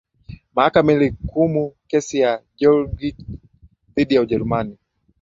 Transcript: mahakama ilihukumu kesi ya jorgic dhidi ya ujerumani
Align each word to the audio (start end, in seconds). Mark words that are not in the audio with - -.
mahakama 0.55 0.93
ilihukumu 0.93 1.73
kesi 1.87 2.19
ya 2.19 2.41
jorgic 2.57 3.17
dhidi 3.95 4.15
ya 4.15 4.21
ujerumani 4.21 4.77